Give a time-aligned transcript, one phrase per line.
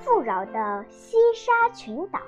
[0.00, 2.20] 富饶的西沙群岛。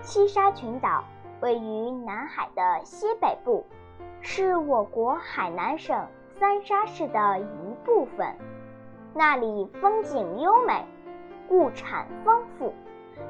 [0.00, 1.04] 西沙群岛
[1.40, 3.66] 位于南海的西北部，
[4.20, 6.06] 是我国海南省
[6.38, 8.36] 三沙市的一部分。
[9.14, 10.84] 那里风景优美，
[11.48, 12.74] 物产丰富，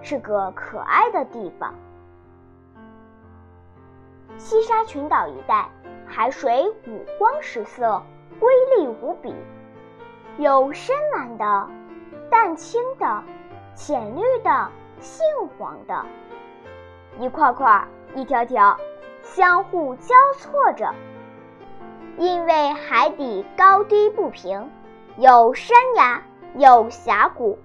[0.03, 1.75] 是个可爱的地方。
[4.37, 5.69] 西沙群岛一带
[6.17, 8.01] 海水五光十色，
[8.39, 9.35] 瑰丽无比，
[10.39, 11.69] 有深蓝的、
[12.31, 13.25] 淡青的、
[13.75, 15.27] 浅绿的、杏
[15.59, 16.07] 黄的，
[17.19, 18.79] 一块块、一条条，
[19.23, 20.95] 相互交错着。
[22.17, 24.71] 因为海底高低不平，
[25.17, 26.23] 有山崖，
[26.55, 27.59] 有峡谷，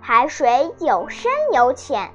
[0.00, 2.10] 海水有深有浅，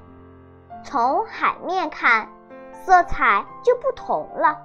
[0.84, 2.27] 从海面看。
[2.74, 4.57] 色彩就不同了。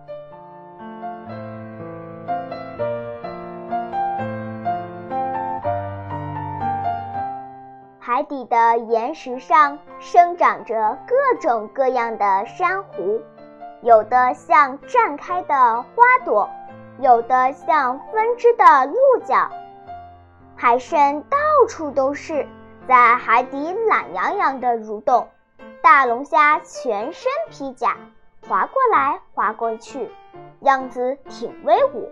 [8.29, 13.23] 底的岩石上生长着各种各样的珊瑚，
[13.83, 16.51] 有的像绽开的花朵，
[17.01, 19.51] 有的像分支的鹿角。
[20.55, 21.37] 海参到
[21.69, 22.47] 处都是，
[22.89, 25.29] 在海底懒洋洋地蠕动。
[25.83, 27.97] 大龙虾全身披甲，
[28.49, 30.11] 划过来划过去，
[30.61, 32.11] 样子挺威武。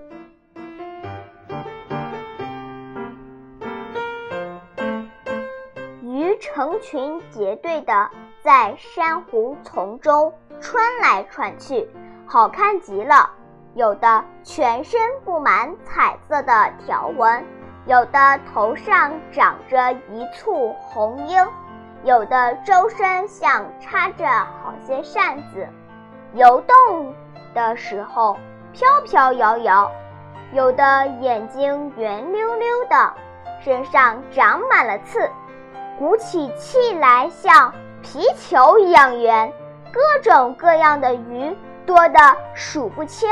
[6.44, 8.10] 成群结队的
[8.42, 11.88] 在珊瑚丛中穿来穿去，
[12.26, 13.30] 好看极了。
[13.72, 17.42] 有的全身布满彩色的条纹，
[17.86, 21.48] 有的头上长着一簇红缨。
[22.02, 25.66] 有的周身像插着好些扇子，
[26.34, 27.14] 游动
[27.54, 28.36] 的时候
[28.74, 29.90] 飘飘摇摇；
[30.52, 33.14] 有的眼睛圆溜溜的，
[33.62, 35.30] 身上长满了刺，
[35.98, 37.72] 鼓起气来像
[38.02, 39.52] 皮球一样圆。
[39.92, 41.56] 各种各样的鱼
[41.86, 43.28] 多得数不清，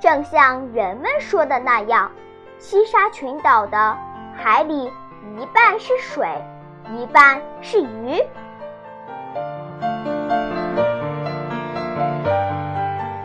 [0.00, 2.10] 正像人们说的那样，
[2.58, 3.96] 西沙群岛的
[4.36, 4.92] 海里
[5.38, 6.28] 一半是水。
[6.98, 8.20] 一半是鱼。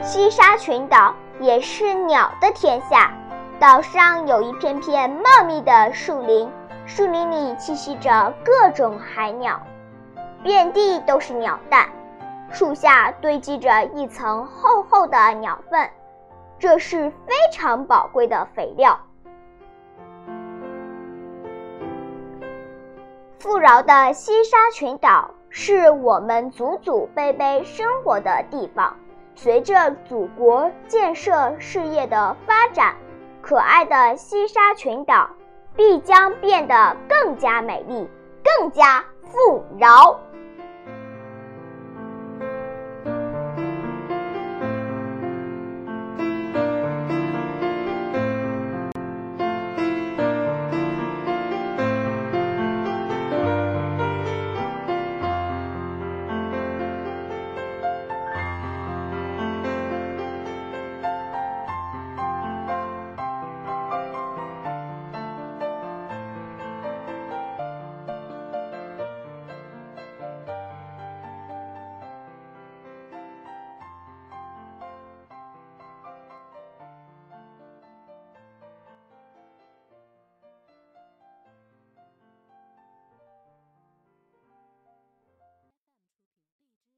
[0.02, 3.12] 西沙群岛也是鸟的天下，
[3.60, 6.50] 岛上有一片片茂密的树林，
[6.90, 9.62] 树林里栖息着各种海鸟，
[10.42, 11.88] 遍地都是鸟蛋，
[12.52, 15.88] 树下堆积着一层厚厚的鸟粪，
[16.58, 19.00] 这是非常宝贵的肥料。
[23.38, 28.98] 富饶的西沙群岛是我们祖祖辈辈生活的地方。
[29.36, 32.96] 随着祖国建设事业的发展，
[33.44, 35.30] 可爱的西沙群岛
[35.76, 38.08] 必将变得更加美丽，
[38.44, 40.20] 更加富饶。